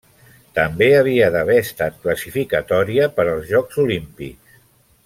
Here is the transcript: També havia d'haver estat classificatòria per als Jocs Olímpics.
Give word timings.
També 0.59 0.87
havia 0.99 1.27
d'haver 1.35 1.57
estat 1.65 2.01
classificatòria 2.07 3.09
per 3.19 3.27
als 3.35 3.47
Jocs 3.53 3.81
Olímpics. 3.89 4.61